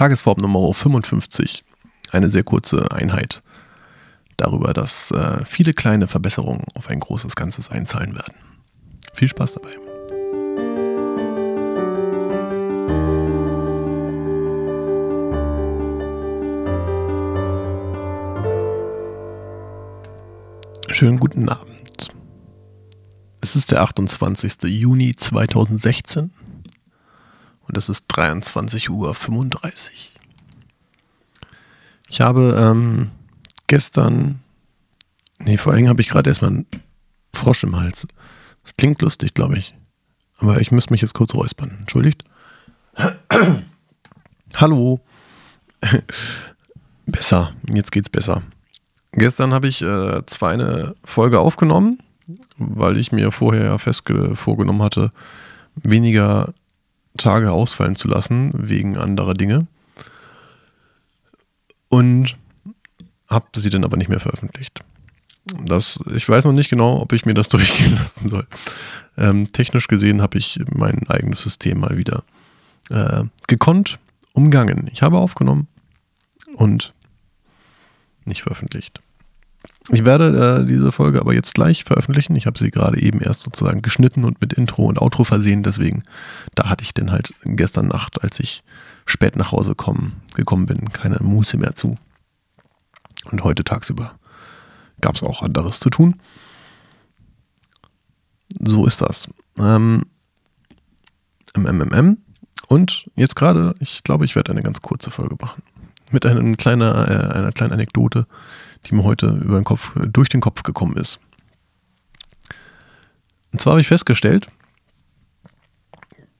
Tagesform 0.00 0.38
Nummer 0.38 0.72
55. 0.72 1.62
Eine 2.10 2.30
sehr 2.30 2.42
kurze 2.42 2.90
Einheit 2.90 3.42
darüber, 4.38 4.72
dass 4.72 5.10
äh, 5.10 5.44
viele 5.44 5.74
kleine 5.74 6.08
Verbesserungen 6.08 6.64
auf 6.74 6.88
ein 6.88 7.00
großes 7.00 7.36
Ganzes 7.36 7.70
einzahlen 7.70 8.14
werden. 8.14 8.32
Viel 9.12 9.28
Spaß 9.28 9.52
dabei. 9.52 9.72
Schönen 20.88 21.20
guten 21.20 21.50
Abend. 21.50 22.08
Es 23.42 23.54
ist 23.54 23.70
der 23.70 23.82
28. 23.82 24.62
Juni 24.62 25.14
2016 25.14 26.30
und 27.70 27.76
es 27.76 27.88
ist 27.88 28.10
23.35 28.10 28.90
Uhr. 28.90 29.14
Ich 32.08 32.20
habe 32.20 32.58
ähm, 32.58 33.12
gestern, 33.68 34.40
nee, 35.38 35.56
vor 35.56 35.72
allem 35.72 35.88
habe 35.88 36.00
ich 36.00 36.08
gerade 36.08 36.28
erstmal 36.28 36.50
einen 36.50 36.66
Frosch 37.32 37.62
im 37.62 37.76
Hals. 37.76 38.08
Das 38.64 38.74
klingt 38.76 39.00
lustig, 39.02 39.34
glaube 39.34 39.56
ich. 39.56 39.72
Aber 40.38 40.60
ich 40.60 40.72
müsste 40.72 40.92
mich 40.92 41.00
jetzt 41.00 41.14
kurz 41.14 41.32
räuspern. 41.32 41.76
Entschuldigt. 41.78 42.24
Hallo. 44.56 44.98
besser, 47.06 47.52
jetzt 47.72 47.92
geht's 47.92 48.10
besser. 48.10 48.42
Gestern 49.12 49.54
habe 49.54 49.68
ich 49.68 49.80
äh, 49.80 50.26
zwar 50.26 50.50
eine 50.50 50.96
Folge 51.04 51.38
aufgenommen, 51.38 52.00
weil 52.58 52.96
ich 52.96 53.12
mir 53.12 53.30
vorher 53.30 53.78
fest 53.78 54.12
vorgenommen 54.34 54.82
hatte, 54.82 55.12
weniger 55.76 56.52
Tage 57.16 57.52
ausfallen 57.52 57.96
zu 57.96 58.08
lassen 58.08 58.52
wegen 58.54 58.96
anderer 58.96 59.34
Dinge. 59.34 59.66
Und 61.88 62.36
habe 63.28 63.46
sie 63.56 63.70
dann 63.70 63.84
aber 63.84 63.96
nicht 63.96 64.08
mehr 64.08 64.20
veröffentlicht. 64.20 64.80
Das, 65.64 65.98
ich 66.14 66.28
weiß 66.28 66.44
noch 66.44 66.52
nicht 66.52 66.70
genau, 66.70 67.00
ob 67.00 67.12
ich 67.12 67.24
mir 67.24 67.34
das 67.34 67.48
durchgehen 67.50 67.96
lassen 67.96 68.28
soll. 68.28 68.46
Ähm, 69.16 69.52
technisch 69.52 69.88
gesehen 69.88 70.22
habe 70.22 70.38
ich 70.38 70.60
mein 70.72 71.08
eigenes 71.08 71.42
System 71.42 71.80
mal 71.80 71.96
wieder 71.96 72.24
äh, 72.90 73.24
gekonnt 73.46 73.98
umgangen. 74.32 74.88
Ich 74.92 75.02
habe 75.02 75.18
aufgenommen 75.18 75.66
und 76.54 76.92
nicht 78.24 78.42
veröffentlicht. 78.42 79.00
Ich 79.92 80.04
werde 80.04 80.60
äh, 80.60 80.66
diese 80.66 80.92
Folge 80.92 81.20
aber 81.20 81.34
jetzt 81.34 81.54
gleich 81.54 81.84
veröffentlichen. 81.84 82.36
Ich 82.36 82.46
habe 82.46 82.58
sie 82.58 82.70
gerade 82.70 83.00
eben 83.00 83.20
erst 83.20 83.40
sozusagen 83.40 83.82
geschnitten 83.82 84.24
und 84.24 84.40
mit 84.40 84.52
Intro 84.52 84.84
und 84.86 85.00
Outro 85.00 85.24
versehen. 85.24 85.62
Deswegen, 85.62 86.04
da 86.54 86.68
hatte 86.68 86.84
ich 86.84 86.94
dann 86.94 87.10
halt 87.10 87.34
gestern 87.44 87.88
Nacht, 87.88 88.22
als 88.22 88.38
ich 88.38 88.62
spät 89.04 89.36
nach 89.36 89.50
Hause 89.50 89.74
kommen, 89.74 90.22
gekommen 90.36 90.66
bin, 90.66 90.90
keine 90.90 91.18
Muße 91.20 91.56
mehr 91.56 91.74
zu. 91.74 91.96
Und 93.30 93.42
heute 93.42 93.64
tagsüber 93.64 94.14
gab 95.00 95.16
es 95.16 95.22
auch 95.22 95.42
anderes 95.42 95.80
zu 95.80 95.90
tun. 95.90 96.14
So 98.60 98.86
ist 98.86 99.00
das. 99.00 99.28
Ähm, 99.58 100.04
MMM. 101.56 102.18
Und 102.68 103.10
jetzt 103.16 103.34
gerade, 103.34 103.74
ich 103.80 104.04
glaube, 104.04 104.24
ich 104.24 104.36
werde 104.36 104.52
eine 104.52 104.62
ganz 104.62 104.80
kurze 104.80 105.10
Folge 105.10 105.36
machen. 105.40 105.62
Mit 106.12 106.24
einem 106.26 106.56
kleiner, 106.56 107.08
äh, 107.08 107.36
einer 107.36 107.52
kleinen 107.52 107.72
Anekdote, 107.72 108.26
die 108.86 108.94
mir 108.94 109.04
heute 109.04 109.28
über 109.28 109.58
den 109.58 109.64
Kopf, 109.64 109.92
durch 109.94 110.28
den 110.28 110.40
Kopf 110.40 110.62
gekommen 110.62 110.96
ist. 110.96 111.18
Und 113.52 113.60
zwar 113.60 113.72
habe 113.72 113.80
ich 113.80 113.88
festgestellt, 113.88 114.46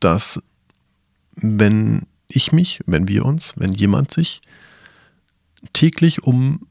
dass 0.00 0.42
wenn 1.34 2.02
ich 2.28 2.52
mich, 2.52 2.80
wenn 2.86 3.08
wir 3.08 3.24
uns, 3.24 3.54
wenn 3.56 3.72
jemand 3.72 4.12
sich 4.12 4.42
täglich 5.72 6.24
um 6.24 6.66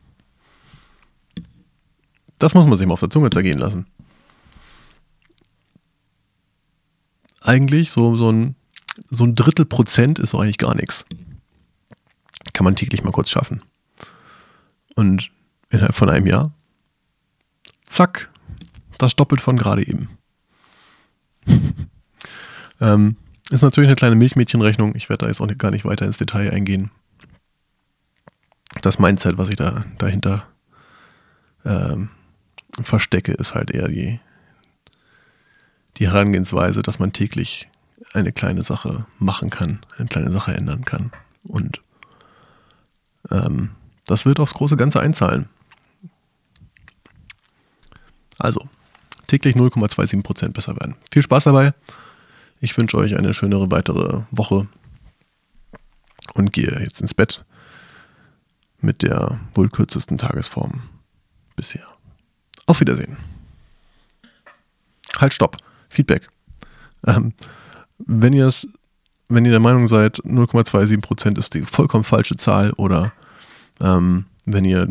Das 2.39 2.53
muss 2.53 2.67
man 2.67 2.77
sich 2.77 2.87
mal 2.87 2.93
auf 2.93 2.99
der 2.99 3.09
Zunge 3.09 3.29
zergehen 3.29 3.59
lassen. 3.59 3.85
Eigentlich 7.49 7.89
so, 7.89 8.15
so, 8.15 8.31
ein, 8.31 8.53
so 9.09 9.23
ein 9.23 9.33
Drittel 9.33 9.65
Prozent 9.65 10.19
ist 10.19 10.29
so 10.29 10.39
eigentlich 10.39 10.59
gar 10.59 10.75
nichts. 10.75 11.03
Kann 12.53 12.63
man 12.63 12.75
täglich 12.75 13.03
mal 13.03 13.11
kurz 13.11 13.31
schaffen. 13.31 13.63
Und 14.93 15.31
innerhalb 15.71 15.95
von 15.95 16.11
einem 16.11 16.27
Jahr, 16.27 16.53
zack, 17.87 18.29
das 18.99 19.15
doppelt 19.15 19.41
von 19.41 19.57
gerade 19.57 19.81
eben. 19.81 20.09
ähm, 22.81 23.15
ist 23.49 23.63
natürlich 23.63 23.87
eine 23.87 23.95
kleine 23.95 24.15
Milchmädchenrechnung. 24.15 24.95
Ich 24.95 25.09
werde 25.09 25.25
da 25.25 25.29
jetzt 25.29 25.41
auch 25.41 25.47
gar 25.57 25.71
nicht 25.71 25.85
weiter 25.85 26.05
ins 26.05 26.19
Detail 26.19 26.51
eingehen. 26.53 26.91
Das 28.83 28.99
Mindset, 28.99 29.39
was 29.39 29.49
ich 29.49 29.55
da 29.55 29.85
dahinter 29.97 30.45
ähm, 31.65 32.09
verstecke, 32.79 33.31
ist 33.31 33.55
halt 33.55 33.71
eher 33.71 33.87
die, 33.87 34.19
die 35.99 36.07
Herangehensweise, 36.07 36.81
dass 36.81 36.99
man 36.99 37.13
täglich 37.13 37.67
eine 38.13 38.31
kleine 38.31 38.63
Sache 38.63 39.05
machen 39.19 39.49
kann, 39.49 39.79
eine 39.97 40.07
kleine 40.07 40.31
Sache 40.31 40.53
ändern 40.53 40.85
kann. 40.85 41.11
Und 41.43 41.81
ähm, 43.29 43.71
das 44.05 44.25
wird 44.25 44.39
aufs 44.39 44.53
große 44.53 44.77
Ganze 44.77 45.01
einzahlen. 45.01 45.49
Also, 48.39 48.67
täglich 49.27 49.55
0,27% 49.55 50.49
besser 50.49 50.75
werden. 50.79 50.95
Viel 51.11 51.21
Spaß 51.21 51.43
dabei. 51.43 51.73
Ich 52.61 52.77
wünsche 52.77 52.97
euch 52.97 53.17
eine 53.17 53.33
schönere 53.33 53.69
weitere 53.69 54.23
Woche 54.31 54.67
und 56.33 56.53
gehe 56.53 56.79
jetzt 56.79 57.01
ins 57.01 57.13
Bett 57.13 57.45
mit 58.79 59.03
der 59.03 59.39
wohl 59.53 59.69
kürzesten 59.69 60.17
Tagesform 60.17 60.83
bisher. 61.57 61.85
Auf 62.65 62.79
Wiedersehen. 62.79 63.17
Halt, 65.17 65.33
stopp. 65.33 65.57
Feedback. 65.89 66.29
Ähm, 67.05 67.33
wenn 67.99 68.33
ihr 68.33 68.47
es, 68.47 68.67
wenn 69.27 69.45
ihr 69.45 69.51
der 69.51 69.59
Meinung 69.59 69.87
seid, 69.87 70.17
0,27% 70.23 71.37
ist 71.37 71.53
die 71.53 71.61
vollkommen 71.61 72.03
falsche 72.03 72.37
Zahl 72.37 72.71
oder 72.71 73.11
ähm, 73.79 74.25
wenn 74.45 74.65
ihr 74.65 74.87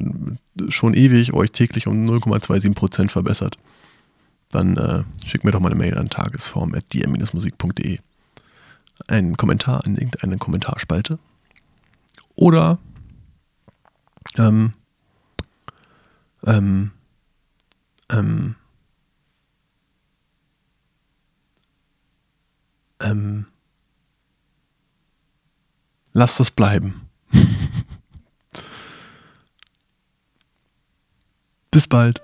schon 0.68 0.94
ewig 0.94 1.32
euch 1.32 1.50
täglich 1.50 1.86
um 1.86 2.06
0,27% 2.06 3.10
verbessert, 3.10 3.58
dann 4.50 4.76
äh, 4.76 5.04
schickt 5.26 5.44
mir 5.44 5.50
doch 5.50 5.60
mal 5.60 5.70
eine 5.70 5.78
Mail 5.78 5.98
an 5.98 6.08
tagesform.dm-musik.de. 6.08 7.98
Einen 9.06 9.36
Kommentar 9.36 9.84
in 9.84 9.96
irgendeine 9.96 10.38
Kommentarspalte. 10.38 11.18
Oder 12.34 12.78
ähm, 14.36 14.72
ähm, 16.46 16.92
ähm, 18.10 18.54
ähm, 23.10 23.46
lasst 26.12 26.40
es 26.40 26.50
bleiben. 26.50 27.08
Bis 31.70 31.86
bald. 31.86 32.20